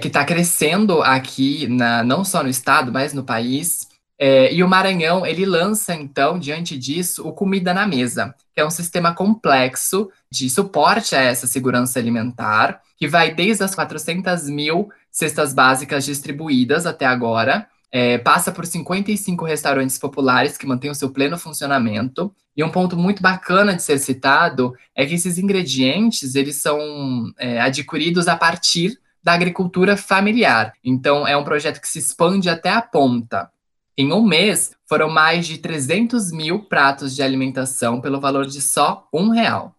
Que 0.01 0.07
está 0.07 0.23
crescendo 0.23 1.03
aqui, 1.03 1.67
na, 1.67 2.01
não 2.01 2.23
só 2.23 2.41
no 2.41 2.47
estado, 2.47 2.93
mas 2.93 3.13
no 3.13 3.25
país. 3.25 3.89
É, 4.17 4.53
e 4.53 4.63
o 4.63 4.67
Maranhão, 4.67 5.25
ele 5.25 5.45
lança, 5.45 5.93
então, 5.93 6.39
diante 6.39 6.77
disso, 6.77 7.27
o 7.27 7.33
Comida 7.33 7.73
na 7.73 7.85
Mesa, 7.85 8.33
que 8.53 8.61
é 8.61 8.65
um 8.65 8.69
sistema 8.69 9.13
complexo 9.13 10.09
de 10.31 10.49
suporte 10.49 11.15
a 11.15 11.21
essa 11.21 11.47
segurança 11.47 11.99
alimentar, 11.99 12.81
que 12.97 13.07
vai 13.07 13.33
desde 13.33 13.63
as 13.63 13.75
400 13.75 14.49
mil 14.49 14.89
cestas 15.11 15.53
básicas 15.53 16.05
distribuídas 16.05 16.85
até 16.85 17.05
agora, 17.05 17.67
é, 17.91 18.17
passa 18.17 18.51
por 18.51 18.65
55 18.65 19.45
restaurantes 19.45 19.97
populares 19.97 20.57
que 20.57 20.67
mantêm 20.67 20.91
o 20.91 20.95
seu 20.95 21.11
pleno 21.11 21.37
funcionamento. 21.37 22.33
E 22.55 22.63
um 22.63 22.69
ponto 22.69 22.97
muito 22.97 23.21
bacana 23.21 23.73
de 23.73 23.83
ser 23.83 23.97
citado 23.99 24.73
é 24.93 25.05
que 25.05 25.13
esses 25.13 25.37
ingredientes 25.37 26.35
eles 26.35 26.57
são 26.57 26.77
é, 27.37 27.59
adquiridos 27.61 28.27
a 28.27 28.35
partir 28.35 28.97
da 29.23 29.33
agricultura 29.33 29.97
familiar. 29.97 30.73
Então, 30.83 31.27
é 31.27 31.35
um 31.35 31.43
projeto 31.43 31.81
que 31.81 31.87
se 31.87 31.99
expande 31.99 32.49
até 32.49 32.69
a 32.69 32.81
ponta. 32.81 33.49
Em 33.97 34.11
um 34.11 34.21
mês, 34.21 34.75
foram 34.87 35.09
mais 35.09 35.47
de 35.47 35.57
300 35.57 36.29
mil 36.31 36.65
pratos 36.65 37.15
de 37.15 37.23
alimentação 37.23 38.01
pelo 38.01 38.19
valor 38.19 38.45
de 38.45 38.61
só 38.61 39.07
um 39.13 39.29
real. 39.29 39.73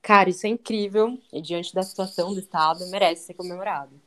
Cara, 0.00 0.30
isso 0.30 0.46
é 0.46 0.50
incrível 0.50 1.18
e 1.32 1.42
diante 1.42 1.74
da 1.74 1.82
situação 1.82 2.32
do 2.32 2.38
Estado 2.38 2.86
merece 2.86 3.26
ser 3.26 3.34
comemorado. 3.34 4.00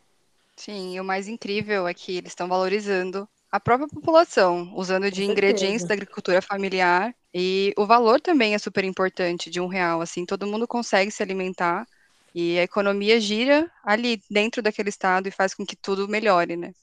Sim, 0.56 0.96
e 0.96 1.02
o 1.02 1.04
mais 1.04 1.28
incrível 1.28 1.88
é 1.88 1.94
que 1.94 2.18
eles 2.18 2.32
estão 2.32 2.48
valorizando 2.48 3.28
a 3.52 3.60
própria 3.60 3.90
população, 3.90 4.72
usando 4.74 5.12
de 5.12 5.26
ingredientes 5.26 5.86
da 5.86 5.94
agricultura 5.94 6.42
familiar. 6.42 7.14
E 7.34 7.74
o 7.78 7.86
valor 7.86 8.22
também 8.22 8.54
é 8.54 8.58
super 8.58 8.86
importante 8.86 9.50
de 9.50 9.60
um 9.60 9.68
real. 9.68 10.02
Assim, 10.02 10.26
todo 10.26 10.48
mundo 10.48 10.68
consegue 10.68 11.12
se 11.12 11.22
alimentar 11.22 11.86
e 12.34 12.58
a 12.58 12.64
economia 12.64 13.20
gira 13.20 13.70
ali 13.84 14.22
dentro 14.30 14.62
daquele 14.62 14.90
estado 14.90 15.28
e 15.28 15.32
faz 15.32 15.54
com 15.54 15.66
que 15.66 15.76
tudo 15.76 16.08
melhore, 16.08 16.56
né? 16.56 16.74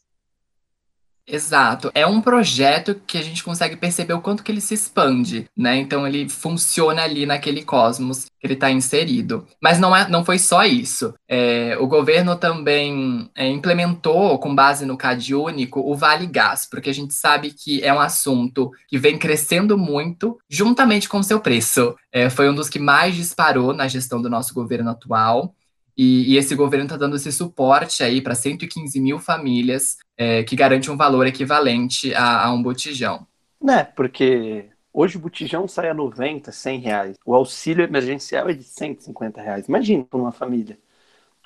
Exato. 1.30 1.90
É 1.94 2.06
um 2.06 2.23
projeto 2.23 2.94
que 3.06 3.18
a 3.18 3.23
gente 3.23 3.44
consegue 3.44 3.76
perceber 3.76 4.14
o 4.14 4.20
quanto 4.20 4.42
que 4.42 4.50
ele 4.50 4.62
se 4.62 4.73
expande, 4.73 5.44
né? 5.54 5.76
Então 5.76 6.06
ele 6.06 6.26
funciona 6.26 7.02
ali 7.02 7.26
naquele 7.26 7.62
cosmos 7.62 8.25
que 8.25 8.47
ele 8.47 8.54
está 8.54 8.70
inserido. 8.70 9.47
Mas 9.61 9.78
não, 9.78 9.94
é, 9.94 10.08
não 10.08 10.25
foi 10.25 10.38
só 10.38 10.64
isso. 10.64 11.12
É, 11.28 11.76
o 11.78 11.87
governo 11.87 12.35
também 12.35 13.30
é, 13.35 13.47
implementou, 13.47 14.38
com 14.38 14.54
base 14.54 14.87
no 14.87 14.97
CAD 14.97 15.35
único, 15.35 15.80
o 15.80 15.94
Vale 15.94 16.26
Gás, 16.26 16.66
porque 16.68 16.88
a 16.88 16.94
gente 16.94 17.12
sabe 17.12 17.52
que 17.52 17.82
é 17.85 17.92
um 17.92 18.00
assunto 18.00 18.70
que 18.88 18.97
vem 18.97 19.18
crescendo 19.18 19.76
muito 19.76 20.38
juntamente 20.49 21.08
com 21.11 21.18
o 21.18 21.25
seu 21.25 21.40
preço. 21.40 21.94
É, 22.11 22.30
foi 22.30 22.49
um 22.49 22.54
dos 22.54 22.70
que 22.70 22.78
mais 22.78 23.14
disparou 23.14 23.75
na 23.75 23.87
gestão 23.87 24.23
do 24.23 24.30
nosso 24.30 24.54
governo 24.54 24.90
atual. 24.90 25.54
E, 25.97 26.32
e, 26.32 26.37
esse 26.37 26.54
governo 26.54 26.85
está 26.85 26.97
dando 26.97 27.16
esse 27.16 27.32
suporte 27.32 28.04
aí 28.04 28.20
para 28.23 28.37
115 28.37 29.00
mil 29.00 29.18
famílias, 29.18 29.97
é, 30.18 30.42
que 30.42 30.56
garante 30.56 30.90
um 30.90 30.96
valor 30.96 31.26
equivalente 31.26 32.12
a, 32.12 32.46
a, 32.46 32.52
um 32.52 32.60
botijão. 32.60 33.25
Né, 33.62 33.84
porque 33.84 34.68
hoje 34.92 35.16
o 35.16 35.20
botijão 35.20 35.68
sai 35.68 35.88
a 35.88 35.94
90, 35.94 36.50
100 36.50 36.80
reais. 36.80 37.16
O 37.25 37.34
auxílio 37.34 37.84
emergencial 37.84 38.48
é 38.48 38.52
de 38.52 38.64
150 38.64 39.40
reais. 39.40 39.68
Imagina 39.68 40.04
para 40.04 40.18
uma 40.18 40.32
família. 40.32 40.78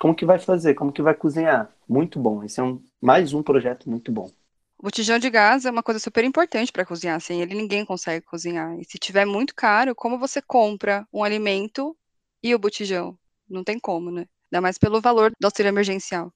Como 0.01 0.15
que 0.15 0.25
vai 0.25 0.39
fazer? 0.39 0.75
Como 0.75 0.93
que 0.93 1.03
vai 1.03 1.15
cozinhar? 1.15 1.71
Muito 1.89 2.19
bom. 2.19 2.43
Esse 2.43 2.61
é 2.61 2.63
um, 2.63 2.83
mais 3.01 3.33
um 3.35 3.43
projeto 3.43 3.89
muito 3.89 4.11
bom. 4.11 4.31
O 4.79 4.85
botijão 4.85 5.19
de 5.19 5.31
gás 5.31 5.65
é 5.65 5.71
uma 5.71 5.83
coisa 5.83 6.01
super 6.01 6.25
importante 6.25 6.73
para 6.73 6.85
cozinhar. 6.85 7.21
Sem 7.21 7.41
ele, 7.41 7.55
ninguém 7.55 7.85
consegue 7.85 8.25
cozinhar. 8.27 8.77
E 8.81 8.85
se 8.85 8.99
tiver 8.99 9.25
muito 9.25 9.55
caro, 9.55 9.95
como 9.95 10.19
você 10.19 10.43
compra 10.43 11.07
um 11.13 11.23
alimento 11.23 11.97
e 12.43 12.55
o 12.55 12.59
botijão? 12.59 13.17
Não 13.49 13.63
tem 13.63 13.79
como, 13.79 14.11
né? 14.11 14.27
Ainda 14.51 14.61
mais 14.61 14.79
pelo 14.79 15.01
valor 15.01 15.33
do 15.39 15.45
auxílio 15.45 15.69
emergencial. 15.69 16.33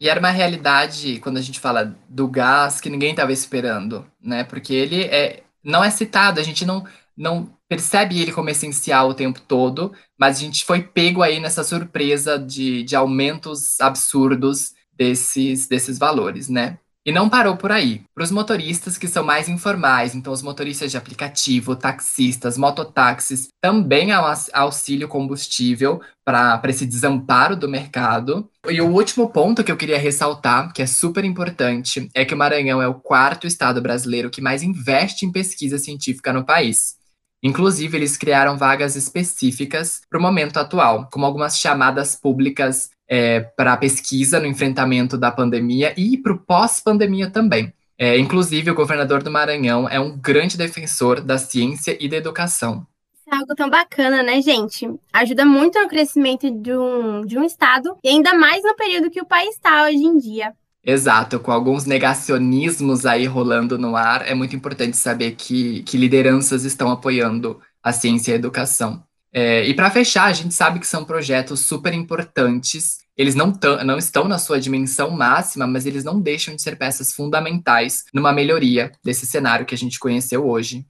E 0.00 0.08
era 0.08 0.20
uma 0.20 0.30
realidade, 0.30 1.20
quando 1.20 1.38
a 1.38 1.42
gente 1.42 1.58
fala 1.58 1.96
do 2.08 2.28
gás, 2.28 2.80
que 2.80 2.90
ninguém 2.90 3.10
estava 3.10 3.32
esperando, 3.32 4.06
né? 4.22 4.44
Porque 4.44 4.74
ele 4.74 5.04
é, 5.04 5.42
não 5.64 5.82
é 5.82 5.90
citado, 5.90 6.38
a 6.38 6.42
gente 6.42 6.66
não, 6.66 6.86
não 7.16 7.50
percebe 7.68 8.20
ele 8.20 8.32
como 8.32 8.50
essencial 8.50 9.08
o 9.08 9.14
tempo 9.14 9.40
todo, 9.40 9.92
mas 10.18 10.36
a 10.36 10.40
gente 10.40 10.64
foi 10.64 10.82
pego 10.82 11.22
aí 11.22 11.40
nessa 11.40 11.64
surpresa 11.64 12.38
de, 12.38 12.82
de 12.82 12.94
aumentos 12.94 13.80
absurdos 13.80 14.74
desses, 14.92 15.66
desses 15.66 15.98
valores, 15.98 16.48
né? 16.48 16.78
E 17.06 17.12
não 17.12 17.28
parou 17.28 17.56
por 17.56 17.70
aí. 17.70 18.02
Para 18.12 18.24
os 18.24 18.32
motoristas 18.32 18.98
que 18.98 19.06
são 19.06 19.22
mais 19.22 19.48
informais, 19.48 20.12
então 20.12 20.32
os 20.32 20.42
motoristas 20.42 20.90
de 20.90 20.96
aplicativo, 20.96 21.76
taxistas, 21.76 22.58
mototáxis, 22.58 23.46
também 23.62 24.10
há 24.10 24.20
um 24.20 24.34
auxílio 24.52 25.06
combustível 25.06 26.00
para 26.24 26.60
esse 26.68 26.84
desamparo 26.84 27.54
do 27.54 27.68
mercado. 27.68 28.50
E 28.68 28.80
o 28.80 28.88
último 28.88 29.30
ponto 29.30 29.62
que 29.62 29.70
eu 29.70 29.76
queria 29.76 30.00
ressaltar, 30.00 30.72
que 30.72 30.82
é 30.82 30.86
super 30.86 31.24
importante, 31.24 32.10
é 32.12 32.24
que 32.24 32.34
o 32.34 32.36
Maranhão 32.36 32.82
é 32.82 32.88
o 32.88 32.94
quarto 32.94 33.46
estado 33.46 33.80
brasileiro 33.80 34.28
que 34.28 34.40
mais 34.40 34.64
investe 34.64 35.24
em 35.24 35.30
pesquisa 35.30 35.78
científica 35.78 36.32
no 36.32 36.44
país. 36.44 36.96
Inclusive, 37.40 37.96
eles 37.96 38.16
criaram 38.16 38.58
vagas 38.58 38.96
específicas 38.96 40.00
para 40.10 40.18
o 40.18 40.22
momento 40.22 40.56
atual, 40.56 41.08
como 41.12 41.24
algumas 41.24 41.56
chamadas 41.56 42.16
públicas 42.16 42.90
é, 43.08 43.40
para 43.40 43.76
pesquisa 43.76 44.40
no 44.40 44.46
enfrentamento 44.46 45.16
da 45.16 45.30
pandemia 45.30 45.94
e 45.96 46.16
para 46.16 46.32
o 46.32 46.38
pós-pandemia 46.38 47.30
também. 47.30 47.72
É, 47.98 48.18
inclusive, 48.18 48.70
o 48.70 48.74
governador 48.74 49.22
do 49.22 49.30
Maranhão 49.30 49.88
é 49.88 49.98
um 49.98 50.16
grande 50.18 50.56
defensor 50.56 51.20
da 51.20 51.38
ciência 51.38 51.96
e 51.98 52.08
da 52.08 52.16
educação. 52.16 52.86
é 53.26 53.34
algo 53.34 53.54
tão 53.54 53.70
bacana, 53.70 54.22
né, 54.22 54.40
gente? 54.42 54.88
Ajuda 55.12 55.44
muito 55.44 55.80
no 55.80 55.88
crescimento 55.88 56.50
de 56.50 56.74
um, 56.74 57.22
de 57.22 57.38
um 57.38 57.44
estado 57.44 57.96
e 58.04 58.08
ainda 58.08 58.34
mais 58.34 58.62
no 58.62 58.76
período 58.76 59.10
que 59.10 59.20
o 59.20 59.26
país 59.26 59.56
está 59.56 59.84
hoje 59.84 60.04
em 60.04 60.18
dia. 60.18 60.52
Exato, 60.84 61.40
com 61.40 61.50
alguns 61.50 61.84
negacionismos 61.84 63.04
aí 63.04 63.26
rolando 63.26 63.76
no 63.76 63.96
ar, 63.96 64.24
é 64.24 64.34
muito 64.34 64.54
importante 64.54 64.96
saber 64.96 65.32
que, 65.32 65.82
que 65.82 65.96
lideranças 65.96 66.64
estão 66.64 66.92
apoiando 66.92 67.60
a 67.82 67.92
ciência 67.92 68.30
e 68.30 68.34
a 68.34 68.36
educação. 68.36 69.02
É, 69.38 69.62
e 69.66 69.74
para 69.74 69.90
fechar, 69.90 70.24
a 70.24 70.32
gente 70.32 70.54
sabe 70.54 70.80
que 70.80 70.86
são 70.86 71.04
projetos 71.04 71.60
super 71.60 71.92
importantes. 71.92 73.00
Eles 73.14 73.34
não, 73.34 73.52
não 73.84 73.98
estão 73.98 74.26
na 74.26 74.38
sua 74.38 74.58
dimensão 74.58 75.10
máxima, 75.10 75.66
mas 75.66 75.84
eles 75.84 76.02
não 76.02 76.18
deixam 76.18 76.56
de 76.56 76.62
ser 76.62 76.78
peças 76.78 77.12
fundamentais 77.12 78.06
numa 78.14 78.32
melhoria 78.32 78.92
desse 79.04 79.26
cenário 79.26 79.66
que 79.66 79.74
a 79.74 79.78
gente 79.78 79.98
conheceu 79.98 80.48
hoje. 80.48 80.86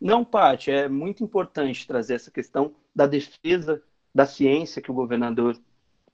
Não, 0.00 0.24
Paty, 0.24 0.70
é 0.70 0.88
muito 0.88 1.22
importante 1.22 1.86
trazer 1.86 2.14
essa 2.14 2.30
questão 2.30 2.72
da 2.96 3.06
defesa 3.06 3.82
da 4.14 4.24
ciência 4.24 4.80
que 4.80 4.90
o 4.90 4.94
governador 4.94 5.60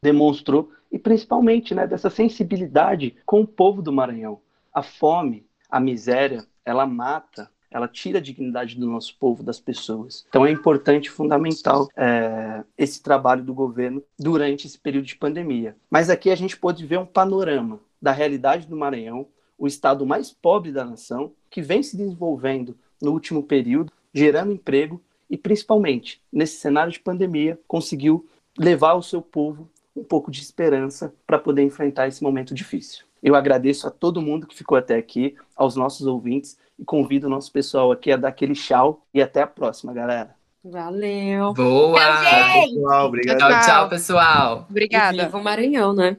demonstrou 0.02 0.72
e 0.90 0.98
principalmente 0.98 1.76
né, 1.76 1.86
dessa 1.86 2.10
sensibilidade 2.10 3.14
com 3.24 3.42
o 3.42 3.46
povo 3.46 3.80
do 3.80 3.92
Maranhão. 3.92 4.40
A 4.74 4.82
fome, 4.82 5.46
a 5.70 5.78
miséria, 5.78 6.44
ela 6.64 6.88
mata 6.88 7.48
ela 7.70 7.88
tira 7.88 8.18
a 8.18 8.22
dignidade 8.22 8.76
do 8.76 8.86
nosso 8.86 9.16
povo, 9.18 9.42
das 9.42 9.60
pessoas. 9.60 10.24
Então 10.28 10.46
é 10.46 10.50
importante, 10.50 11.10
fundamental, 11.10 11.88
é, 11.96 12.62
esse 12.76 13.02
trabalho 13.02 13.42
do 13.42 13.54
governo 13.54 14.02
durante 14.18 14.66
esse 14.66 14.78
período 14.78 15.06
de 15.06 15.16
pandemia. 15.16 15.76
Mas 15.90 16.10
aqui 16.10 16.30
a 16.30 16.36
gente 16.36 16.56
pode 16.56 16.84
ver 16.86 16.98
um 16.98 17.06
panorama 17.06 17.80
da 18.00 18.12
realidade 18.12 18.66
do 18.66 18.76
Maranhão, 18.76 19.26
o 19.58 19.66
estado 19.66 20.06
mais 20.06 20.30
pobre 20.30 20.72
da 20.72 20.84
nação, 20.84 21.32
que 21.50 21.60
vem 21.60 21.82
se 21.82 21.96
desenvolvendo 21.96 22.76
no 23.02 23.12
último 23.12 23.42
período, 23.42 23.92
gerando 24.14 24.52
emprego 24.52 25.02
e, 25.28 25.36
principalmente, 25.36 26.22
nesse 26.32 26.58
cenário 26.58 26.92
de 26.92 27.00
pandemia, 27.00 27.58
conseguiu 27.66 28.28
levar 28.56 28.94
o 28.94 29.02
seu 29.02 29.20
povo 29.20 29.68
um 29.94 30.04
pouco 30.04 30.30
de 30.30 30.40
esperança 30.40 31.12
para 31.26 31.38
poder 31.38 31.62
enfrentar 31.62 32.06
esse 32.06 32.22
momento 32.22 32.54
difícil. 32.54 33.07
Eu 33.22 33.34
agradeço 33.34 33.86
a 33.86 33.90
todo 33.90 34.22
mundo 34.22 34.46
que 34.46 34.54
ficou 34.54 34.78
até 34.78 34.96
aqui, 34.96 35.36
aos 35.56 35.76
nossos 35.76 36.06
ouvintes, 36.06 36.58
e 36.78 36.84
convido 36.84 37.26
o 37.26 37.30
nosso 37.30 37.50
pessoal 37.52 37.90
aqui 37.90 38.12
a 38.12 38.16
dar 38.16 38.28
aquele 38.28 38.54
tchau 38.54 39.04
e 39.12 39.20
até 39.20 39.42
a 39.42 39.46
próxima, 39.46 39.92
galera. 39.92 40.36
Valeu. 40.64 41.54
Boa! 41.54 42.00
Tchau, 42.00 42.62
pessoal. 42.62 43.06
Obrigado. 43.06 43.38
Tchau, 43.38 43.60
tchau, 43.62 43.88
pessoal. 43.88 44.66
Obrigada. 44.68 45.16
E 45.16 45.24
viva 45.24 45.38
o 45.38 45.42
Maranhão, 45.42 45.92
né? 45.92 46.16